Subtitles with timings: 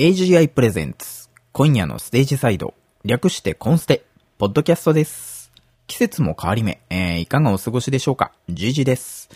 [0.00, 1.28] AGI プレゼンツ。
[1.52, 2.72] 今夜のステージサイド。
[3.04, 4.06] 略してコンステ。
[4.38, 5.52] ポッドキャストです。
[5.86, 8.32] 季節も変わり目、えー、いかがお過ごしでしょうか？
[8.48, 9.28] ジジです。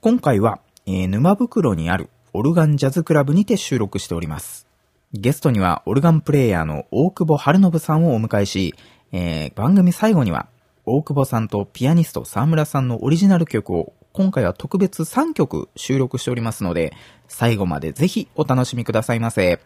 [0.00, 4.66] 今回は、えー、沼袋にあるオルガンジャズクラブにて収録しております。
[5.12, 8.74] ゲストにはオルガンプレイヤーの大久保春信さんをお迎えし、
[9.12, 10.48] えー、番組最後には
[10.86, 16.94] 大久保さんとピアニスト沢村さんのオリジナル曲を今回は特別3曲収録しておりますので、
[17.28, 19.60] 最後までぜひお楽しみくださいませ。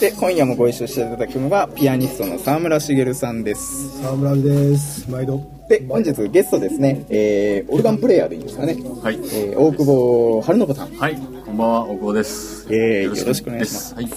[0.00, 4.02] で、今夜もご一緒していただくのは、ピアニストの沢村茂さんです。
[4.02, 5.10] 沢村です。
[5.10, 5.40] 毎度。
[5.70, 8.76] で、本日ゲストですね、えー、オルガンプレイヤーでいいんですかね。
[9.02, 9.14] はい。
[9.14, 10.90] えー、大久保春信さん。
[10.96, 11.16] はい、
[11.46, 12.66] こんばんは、大久保です。
[12.70, 14.10] えーよろしくお願いしますはい。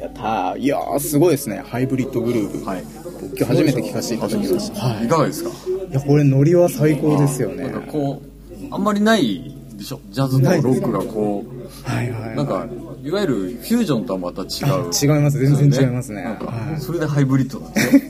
[0.00, 0.58] やったー。
[0.58, 1.62] いやー、すごいですね。
[1.64, 2.64] ハイブリッドグルーヴ。
[2.64, 2.82] はい。
[2.82, 4.80] 今日初めて聞かせていただきました。
[4.80, 5.50] はいいかがですか？
[5.90, 7.68] いや、これノリは最高ですよね。
[7.68, 11.50] なんかこう、あんまりないでしょジャズとロックがこう、
[11.90, 12.36] はいはい。
[12.36, 12.66] なんか、
[13.02, 14.48] いわゆるフュージョンとはまた違う。
[14.92, 18.02] 違います全然違いますねなんかはいそれでハイブリッドなんですよ。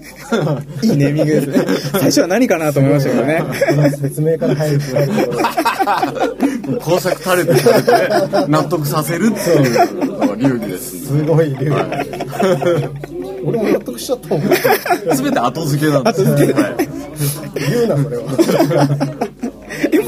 [0.83, 1.65] いいネーミングですね。
[1.93, 3.43] 最初は何かなと思いましたけどね。
[4.01, 4.85] 説明から入ると
[6.81, 7.91] 工作垂れて垂れて、
[8.49, 11.73] 納得させるっていうのが流儀ですんすごい流
[13.45, 14.43] 俺も納得しちゃったもん。
[14.49, 14.55] べ
[15.31, 16.31] て後付けなんですよ。
[16.33, 16.41] は
[16.81, 16.89] い
[17.55, 18.25] 言うな、それは。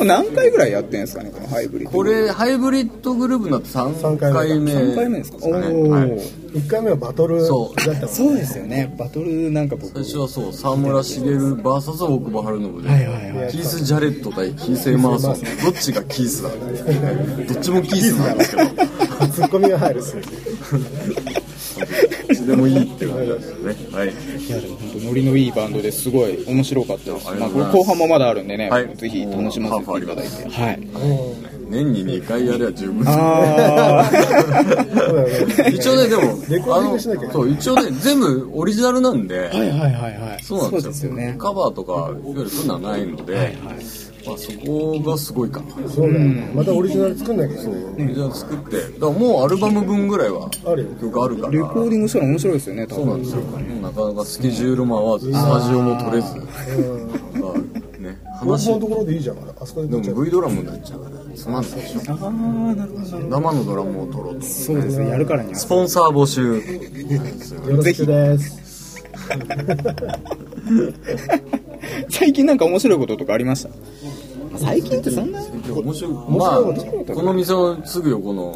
[0.07, 1.97] 今何回ぐらいやってんですかね、このハイブリッド。
[1.97, 4.73] これ、ハイブリッドグループになって3回目。
[4.73, 8.09] 3回目ですかかねはい1回目はバトルだそったもん。
[8.09, 8.95] そうですよね。
[8.99, 9.93] バトルなんか僕。
[9.93, 16.49] 最初はそう沢村茂 VS 大久保春信で、はいはいはいキース・ジャレット対キース・エマーソンどっちがキースだ？
[16.49, 16.57] ど
[17.61, 20.17] っちもキースなんですけどどツッコミが入るっす。
[22.33, 24.11] っちでもいいって感じですよねはいい
[24.51, 27.29] やでも本当ノリのいいバンドですごい面白かったです。
[27.29, 30.49] あまあがとうございますこれ後半もまだあるんでね、はいぜひ楽しませていただいて。
[30.49, 30.81] はい。
[31.69, 33.05] 年に2回やれば十分。
[35.73, 40.43] 一応ねでもレコーディングしなきゃいけないそう一応ね全部オリジナルなんで、はいはいはいはい。
[40.43, 41.35] そうなんですよね。
[41.39, 43.57] カバーとかいわゆるそういうのはないので、
[44.27, 46.29] まあ、そこがすごいかなそうだよ。
[46.55, 47.85] またオリジナル作んなきゃいけない。
[47.85, 52.97] オリジナル作ってだからもうアルバム分ぐらいはあるよ曲あるからレコーディングしたら面白いですよね、多分。
[52.97, 53.41] そうなんですよ。
[53.83, 56.35] なかなかスケジュールも合わず、スタジオも取れず。
[58.01, 60.23] ね、こ話、のところでいいじゃん、あそこででも。
[60.23, 62.01] V ドラムになっちゃうから、つまんないでしょ。
[62.09, 62.31] ああ、
[62.75, 63.05] なるほど。
[63.19, 64.43] 生のドラムを取ろうと。
[64.43, 65.59] そうですね、やるからには。
[65.59, 66.57] スポンサー募集。
[67.71, 69.03] よろしくです。
[72.11, 73.71] 最近なんか面白いこととかありました？
[74.59, 75.41] 最近ってそんな？
[75.43, 76.13] 面白い。
[76.13, 78.55] まあ、この店のすぐ横の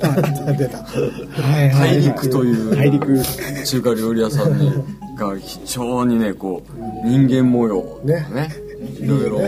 [0.56, 0.86] 出た。
[1.78, 3.20] 大陸という大陸。
[3.64, 4.72] 中華料理屋さんに、
[5.16, 6.62] が非常にね、こ
[7.04, 8.50] う、人間模様がね、
[8.98, 9.38] いろいろ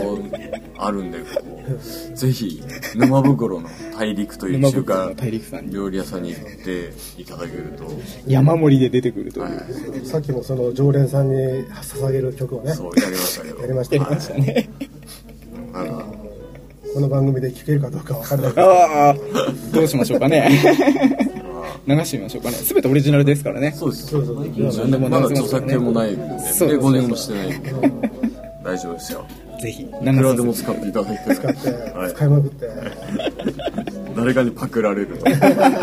[0.85, 1.25] あるんで、こ
[2.13, 2.61] う、ぜひ、
[2.95, 5.11] 沼袋の大陸という中華
[5.63, 7.85] 料理屋さんに行っていただけると、
[8.27, 9.45] 山盛りで出てくるという。
[9.45, 14.69] はいさっきもその常連さんに捧げる曲をね、そうやりましたけどやりましたね。
[15.73, 16.05] なんか
[16.93, 18.71] この番組で聴けるかどうかわかんないけど。
[18.71, 19.15] ああ、
[19.73, 20.49] どうしましょうかね。
[21.87, 22.57] 流してみましょうかね。
[22.57, 23.71] すべてオリジナルですからね。
[23.71, 24.35] そうですそうそう。
[24.37, 28.22] 何でもまだ流せますからね著作権もないんでそうですレコーディングもしてないんで
[28.63, 29.25] 大丈夫ですよ
[29.61, 32.69] ぜひ、いくらでも使っていただいて使って、はい使いまくって。
[34.15, 35.25] 誰かにパクられると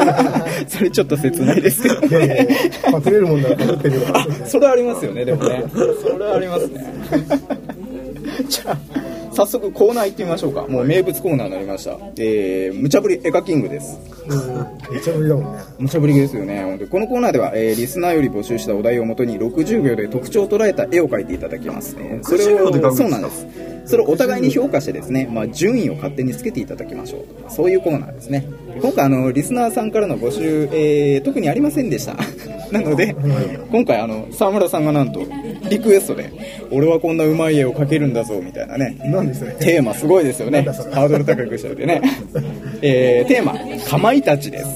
[0.68, 2.06] それちょっと切ないですけど。
[2.06, 4.00] いやいやいや、パクれるもんならパクってみよ
[4.44, 5.64] それはありますよね、でもね。
[5.72, 6.84] それはありますね。
[8.48, 8.78] じゃあ、
[9.32, 10.66] 早速コーナー行ってみましょうか。
[10.66, 11.92] もう名物コーナーになりました。
[12.18, 13.98] えー、無茶ぶり絵描キングです。
[14.26, 14.92] うん。
[14.92, 15.62] めっちゃぶりだもんね。
[15.78, 16.62] 無茶ぶりですよね。
[16.64, 22.20] 本当にこのコーナーでは、えー、リスナーより募集したお題をもとに60秒で特徴を捉えた絵を描いていただきますね。
[22.22, 23.46] それ60秒で描くんを、そうなんです。
[23.86, 27.24] それをお互いに評価してですね、まあ、順位を勝手につけていただきましょう。
[27.48, 28.46] そういうコーナーですね。
[28.80, 32.16] 今回、あの、リスナーさんからの募集、えー、特にありませんでした。
[32.70, 33.16] なので、
[33.70, 35.22] 今回、あの、沢村さんがなんと、
[35.70, 36.30] リクエストで、
[36.70, 38.96] 俺はこんなうまい絵を描けるんだぞ、みたいなね。
[39.04, 39.52] 何でそれ？
[39.54, 40.62] テーマすごいですよね。
[40.62, 42.02] ハードル高くしておいてね。
[42.82, 43.54] えー、テーマ、
[43.88, 44.66] かまいたちです。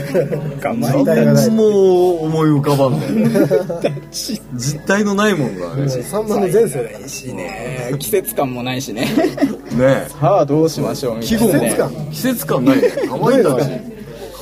[0.60, 6.98] かまいた体がないもう思い浮かばんねち 実体のないものがねサンマの前世だよ。
[7.06, 7.94] しね。
[7.98, 9.02] 季節感もないしね。
[9.02, 11.52] ねさあ、どうしましょう、みたいな、ね。
[11.52, 13.93] 季節感季節感ないねかまいたち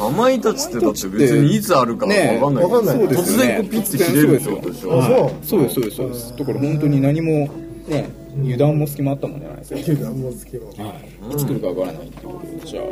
[0.03, 5.47] かまいたちってだって別にいつあるかねわかんないわかんないそうですよね突然こうピッて切れるってことでしょあ、そう。
[5.47, 6.37] そうです、そうです、そうです。
[6.37, 7.49] だから本当に何も、
[7.89, 8.11] ね、
[8.41, 10.63] 油断も隙間あったもんじゃないですか、もう好きよ。
[10.79, 10.95] は
[11.31, 11.35] い。
[11.35, 12.85] いつ来るかわからないってことで、じゃあ、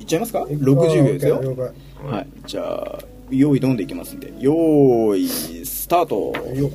[0.00, 1.42] いっちゃいますか ?60 秒ですよ。
[1.42, 2.16] 了解。
[2.16, 2.26] はい。
[2.46, 2.98] じゃあ、
[3.30, 4.32] 用意どんでいきますんで。
[4.38, 6.32] 用意、スタート。
[6.54, 6.70] よ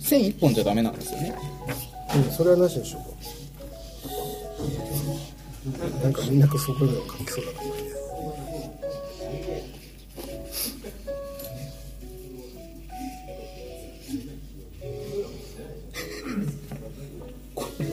[0.00, 1.34] 線一本じゃダメなんですよね。
[2.16, 3.14] うん、それはなしにしようか。
[5.64, 7.68] なんかみんなとそこでは書きそうだな、ね。
[17.54, 17.86] これ、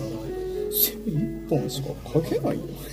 [0.73, 2.65] 線一本しか書けないよ。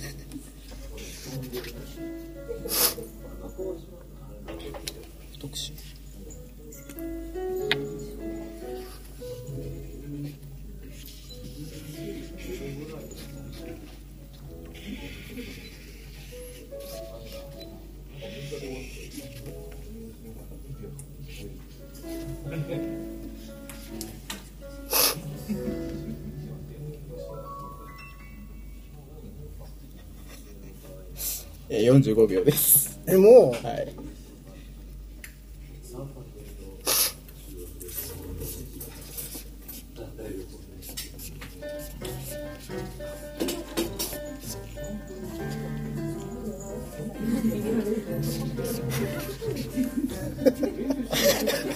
[32.13, 32.99] 45秒です。
[33.07, 33.93] え、もう、はい。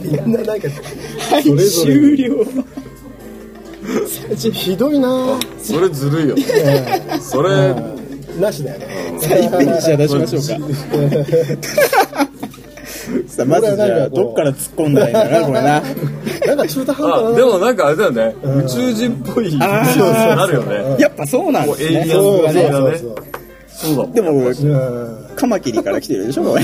[0.01, 0.68] みんななんか、
[1.31, 2.45] はい、それぞれ終了。
[4.36, 7.93] ひどいなそれずるいよねそれ
[8.39, 8.88] なしだよね。
[9.21, 12.27] 最後にじゃあ出しましょうか。
[13.27, 15.81] さあ、まずじゃあ、どっから突っ込んだらいいんだな、これな。
[16.47, 17.30] なんか中途半端な。
[17.30, 21.88] あでもなんかあれだよね宇宙人っぽいなるよねやっぱそうなんですね。
[21.88, 23.15] こうエイリアンそうそう的なねそう
[23.68, 24.51] そうだもんでも。
[25.36, 26.63] カマキリから来てるでしょ、これ。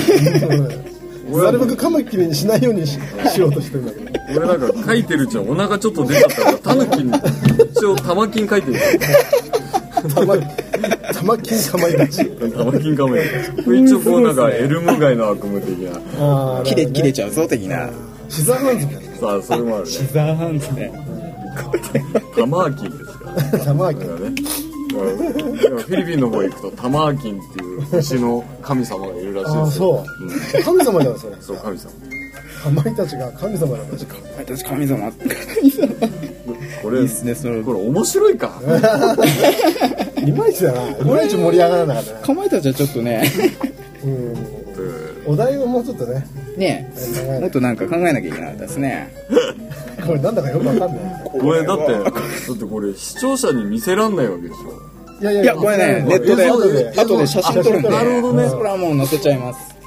[1.32, 1.44] うん。
[1.44, 2.98] なるべくカマキリにしないようにし
[3.34, 4.10] しようとしてるんだけど。
[4.38, 7.12] 俺なんか書いてるうちはお腹ちょっと出ちゃったからタヌキに
[7.72, 8.80] 一応玉金書いてる
[10.16, 10.36] たま、
[11.20, 12.26] たま金かまいたち。
[12.26, 13.24] 玉金仮面
[13.66, 17.90] これ一応こうなんかエルム街の悪夢的なああ、切れ、切れちゃうぞ、的な。
[18.30, 20.94] シザーハンズみたいさあそれもあるねザーハンズね。
[22.36, 23.66] タマーキンですからな。
[23.66, 24.32] たまだからね
[24.90, 30.06] フィリピンの方行くとタマーキンっていう星の神様がいるらしいですよ
[30.52, 30.64] そう。
[30.64, 31.36] 神様だよ、それ。
[31.42, 31.92] そう神様
[32.62, 34.16] かまいたちが神様なんだしか。
[34.38, 35.12] 私、神様。
[35.12, 35.88] 神様。
[36.82, 38.62] これいいっすねそのこれ面白いか
[40.26, 40.82] いまいちだな。
[40.90, 42.20] いまいち盛り上がらなかったな。
[42.20, 43.24] かまいたちはちょっとね、
[44.04, 45.34] うん。
[45.34, 46.26] お題をもうちょっとね。
[46.58, 46.92] ね
[47.40, 49.14] もっとなんか考えなきゃいけなかったですね。
[50.06, 51.00] これなんだかよくわかんない。
[51.40, 54.90] これだってだってこれ視聴者に見せらんないわけでしょ
[55.22, 56.50] いやいやいや、これね、ネットで、
[57.02, 59.79] 後で写真撮るんで、なるほどねそれはもう載せちゃいます。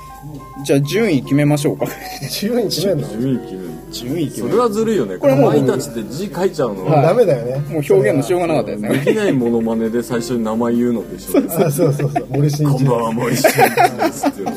[0.65, 1.87] じゃあ、順位決めましょうか。
[2.31, 3.09] 順位決めんの？
[3.09, 7.57] 順位決める順位決めそれはずるいよねこれもうかまいたちって字書いちゃうのははダメだよね。
[7.69, 9.05] もう表現のしようがなかったですでね。
[9.05, 12.27] きないモノマネで最初に名前言うのでしょあ、そうそうそう。
[12.31, 14.53] 森進一こんばんは森進一ですって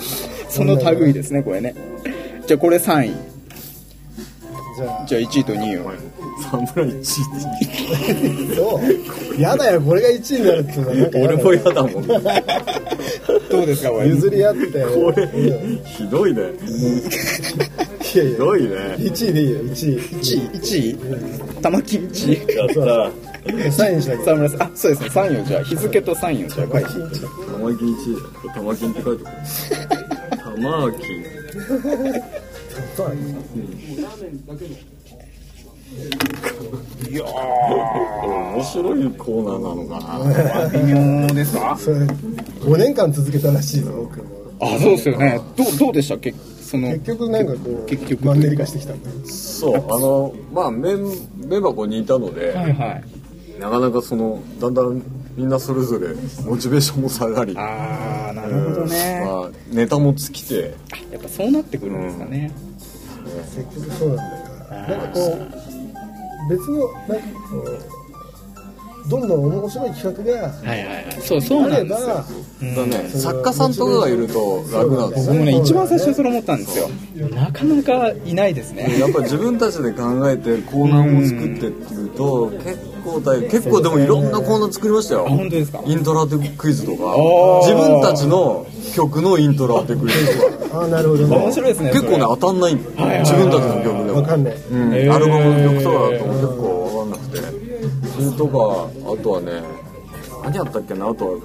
[0.50, 1.76] その類ですね、これね。
[2.48, 3.35] じゃあ、これ3位。
[4.76, 5.92] じゃあ、じゃあ、1位と2位を。
[6.52, 8.82] 侍1位そ
[9.38, 9.42] う。
[9.42, 11.28] やだよ、これが1位になるっていうのは。
[11.28, 12.08] 俺も嫌だもん。
[12.08, 12.44] ね
[13.50, 13.90] どうですか。
[14.04, 14.86] 譲り合って。
[14.86, 16.42] これうんひどいね。
[18.02, 18.26] ひや。
[18.38, 20.00] どいね1位でいいよ、1位。
[20.00, 21.62] 1位、1位？
[21.62, 22.58] 玉金1位。
[22.58, 22.86] やった。
[22.86, 23.12] ら
[23.72, 26.84] サインしあ、そうですね、3位をじゃあ、日付と3位をじゃあ書い。
[26.84, 26.90] て。
[26.90, 28.48] 玉金1位。
[28.48, 29.36] だ玉金って書いてくる。
[30.44, 31.24] 玉金
[37.10, 41.78] いや面白いコーナーなのかなー、微妙ですか？
[41.78, 44.26] それ、5年間続けたらしいぞ、僕も。
[44.62, 45.40] あ、そうですよね。
[45.56, 46.16] どう、どうでした？
[46.16, 49.16] っけその、結局なんかこう、結局マンネリ化してきたんだよ。
[49.28, 51.04] そうあのまあメン
[51.48, 53.04] メンバー5人いたので、はいはい。
[53.60, 55.02] なかなかそのだんだん
[55.38, 56.10] みんなそれぞれ
[56.46, 59.22] モチベーションも下がりあー、なるほどね。
[59.26, 60.74] まあ、ネタも尽きて
[61.12, 62.52] やっぱそうなってくるんですかね。
[63.56, 64.88] 結局そうなんだよな。
[64.88, 65.38] なんかこ
[66.48, 71.22] う、別の、なんかこう、どんどん面白い企画がはいはいはい。
[71.22, 72.08] そう、そうあれなんですよ。
[72.08, 72.24] ば、
[72.76, 76.90] だね作家さんとかがいると楽なんですよ僕もね、一番最初にそれ思ったんですよ。
[77.30, 79.00] なかなかいないですね。
[79.00, 85.26] やっぱり自分たちで考えてコーナーを作ってっていうと結構大変結構でもいろんなコーナー作りましたよ。
[85.28, 85.82] あ、本当ですか？
[85.86, 87.04] イントラ当てクイズとか。
[87.04, 87.60] ー。
[87.62, 90.80] 自分たちの曲のイントラ当てクイズとか。
[90.80, 91.38] ああ、なるほどね。
[91.38, 91.92] 面白いですね。
[91.92, 92.96] 結構ね当たんないんだよ。
[92.98, 94.16] はいはいはい自分たちの曲でも。
[94.22, 94.54] わかんない。
[95.10, 97.66] アルバムの曲とかだと結構分かんなくて。
[98.16, 99.62] それとかあとはね
[100.44, 101.40] 何やったっけなあとは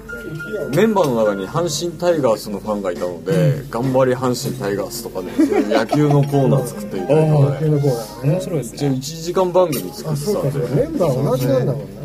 [0.75, 8.31] メンバーの中に阪神タイガースのファンがいたので、頑張り阪神タイガースとかでそういう野球のコーナー作ってみたりとかね野球のコーナーね。
[8.33, 8.89] 面白いですね。
[8.89, 10.75] 1時間番組作あ、ってたんでそうか。
[10.75, 12.01] メンバー同じなんだもんな。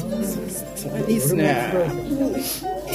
[1.08, 1.72] いいっすね。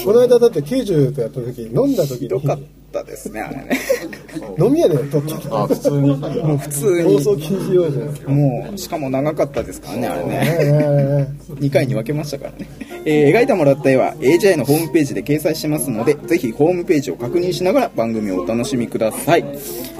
[0.04, 3.80] この間だって90とやった時飲んだ時ひどかっにたですね、あれね。
[4.60, 7.14] 飲み屋で撮ってたあ普通にもう普通に。
[7.14, 12.70] 放送禁止用じゃないですかもう、しかも長かったですからね、あれね2回に分けましたからね、
[13.06, 19.46] えー描いてもらった絵は AJI のホームページで掲載してますのでぜひホームページを確認しながら番組をお楽しみください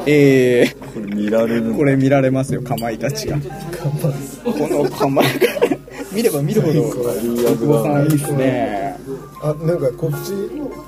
[0.06, 5.26] えーこれ見られるこれ見られますよかまいたちがこのかまい
[6.12, 8.98] 見れば見るほど、久保さんいいだですね。
[9.42, 10.34] あなんか告知？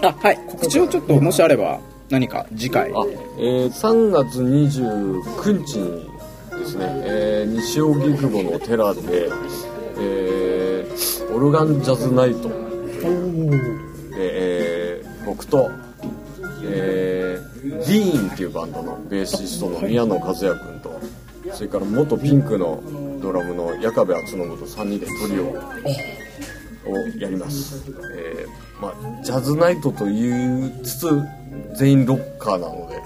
[0.06, 0.38] あ、はい。
[0.50, 1.80] 告知をちょっと、もしあれば、
[2.10, 2.92] 何か次回。
[2.92, 2.96] あ、
[3.40, 6.10] えー、3月29日に
[6.60, 9.02] ですね、えー、西荻窪の寺で、
[9.98, 10.63] えー、
[11.34, 12.50] オルガンジャズナイト。
[12.50, 12.56] で、
[14.16, 15.72] えー、僕と、
[16.64, 21.02] えー、ディーンっていうバンドのベーシストの宮野和也君と
[21.52, 22.84] それから元ピンクの
[23.22, 31.22] ドラムの矢部敦信と3人でトリオをやります、えーまあ、ジャズナイトと言いつつ
[31.76, 33.02] 全員ロッカーなので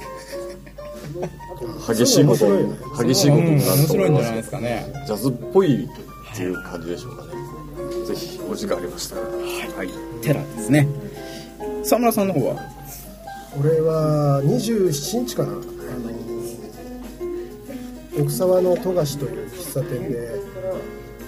[1.87, 2.47] 激しいこと
[3.03, 4.33] 激しいことになると思います。
[4.33, 4.59] けど。
[4.59, 5.87] ジャズっぽいっ
[6.35, 7.26] ていう感じでしょうかね
[8.07, 9.23] ぜひお時間ありましたら。
[9.23, 9.89] はい。
[10.21, 10.87] テラですね。
[11.83, 12.55] 沢村さんの方は？
[13.59, 15.51] 俺は27日かな。
[15.51, 15.61] あの
[18.17, 20.39] 奥沢の富樫という喫茶店で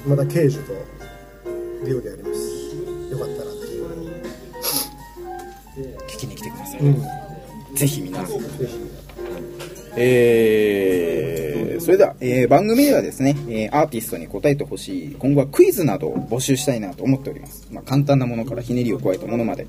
[0.07, 0.71] また刑事と
[1.83, 2.39] デュオでやります。
[3.11, 3.51] よかったら。
[3.51, 3.85] っていう
[6.07, 6.79] 聞きに来てください。
[6.79, 7.03] うん。
[7.75, 8.39] ぜひ皆さん。
[8.39, 8.79] ぜひ。
[9.95, 10.98] えー、
[11.89, 17.67] それでは、えー番組ではですね、えーアーティストに答えてほしい、今後はクイズなどを募集したいなと思っております。
[17.71, 19.65] まあ、簡単なものからひねりを加えたものまで、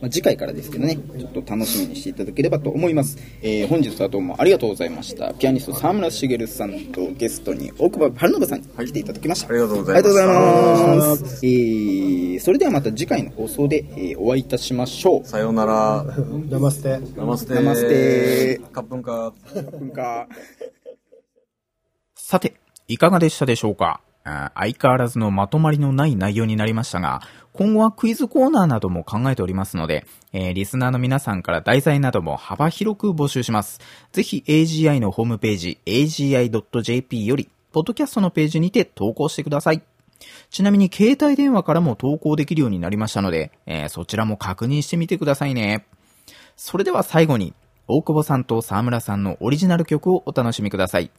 [0.00, 3.18] まあ、次回からですけどね、ちょっと楽しみにしていただければと思います。
[3.40, 5.32] えー本日はどうもありがとうございました。
[5.34, 9.50] ピアニスト沢村茂さんとゲストに大久保春信さんに来ていただきました。
[9.50, 10.58] ありがとうございますありがとうご
[10.88, 11.46] ざいます。
[11.46, 15.24] えー、それではまた次回の放送で、えーお会いいたしましょう。
[15.24, 16.04] さようなら
[16.48, 19.32] ナマステナマステナマステカップンカ
[19.78, 20.26] 文化
[22.30, 22.54] さて、
[22.86, 24.00] いかがでしたでしょうか？
[24.54, 27.22] 相変わらずのまとまりのない内容になりましたが、
[27.52, 33.80] 今後はクイズコーナーなども考えておりますので、えーリスナーの皆さんから題材なども幅広く募集します。
[34.12, 39.82] ぜひ AGI のホームページ agi.jp より、ポッドキャストのページにて投稿してください。
[40.50, 45.84] ちなみに携帯電話からも投稿できるようになりましたので、えーそちらも確認してみてくださいね。
[46.56, 47.54] それでは最後に、
[47.92, 51.10] 大久保さんと沢村さんのオリジナル曲をお楽しみください。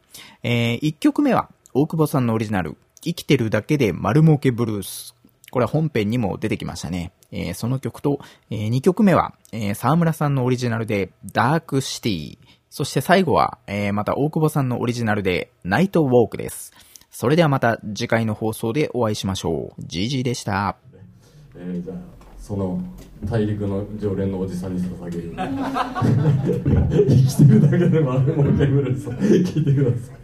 [0.42, 5.14] え1曲目は、大久保さんのオリジナル、生きてるだけで丸儲けブルース。
[5.52, 7.12] これは本編にも出てきましたね。
[7.32, 12.38] えーその曲と、え2曲目は、えー沢村さんのオリジナルで、ダークシティ。
[12.70, 16.72] そして最後は、えーまた大久保さんのオリジナルで、ナイトウォークです。
[17.10, 19.82] それではまた次回の放送でお会いしましょう。
[19.86, 20.78] ジジでした。
[21.56, 22.21] えー、
[22.52, 22.82] その
[23.24, 25.34] 大陸の常連のおじさんに捧げる。
[27.08, 30.16] 生きてるだけで丸儲けブルースを聞いてください「